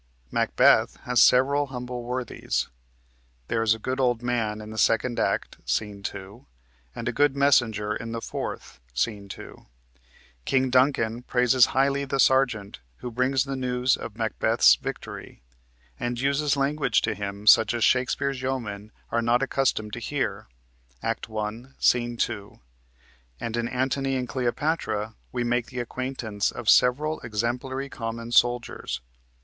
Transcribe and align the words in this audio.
"Macbeth" 0.31 0.97
has 1.01 1.21
several 1.21 1.67
humble 1.67 2.01
worthies. 2.01 2.69
There 3.49 3.61
is 3.61 3.75
a 3.75 3.77
good 3.77 3.99
old 3.99 4.23
man 4.23 4.59
in 4.59 4.71
the 4.71 4.77
second 4.79 5.19
act 5.19 5.57
(Sc. 5.63 5.83
2), 6.01 6.47
and 6.95 7.07
a 7.07 7.11
good 7.11 7.35
messenger 7.35 7.95
in 7.95 8.11
the 8.11 8.19
fourth 8.19 8.79
(Sc. 8.95 9.09
2). 9.29 9.67
King 10.43 10.71
Duncan 10.71 11.21
praises 11.21 11.67
highly 11.77 12.03
the 12.05 12.19
sergeant 12.19 12.79
who 12.97 13.11
brings 13.11 13.43
the 13.43 13.55
news 13.55 13.95
of 13.95 14.15
Macbeth's 14.17 14.73
victory, 14.73 15.43
and 15.99 16.19
uses 16.19 16.57
language 16.57 17.01
to 17.03 17.13
him 17.13 17.45
such 17.45 17.71
as 17.75 17.83
Shakespeare's 17.83 18.41
yeomen 18.41 18.91
are 19.11 19.21
not 19.21 19.43
accustomed 19.43 19.93
to 19.93 19.99
hear 19.99 20.47
(Act 21.03 21.29
1, 21.29 21.75
Sc. 21.77 21.97
2). 22.17 22.59
And 23.39 23.55
in 23.55 23.67
"Antony 23.67 24.15
and 24.15 24.27
Cleopatra" 24.27 25.13
we 25.31 25.43
make 25.43 25.67
the 25.67 25.79
acquaintance 25.79 26.49
of 26.49 26.69
several 26.71 27.19
exemplary 27.19 27.87
common 27.87 28.31
soldiers. 28.31 28.99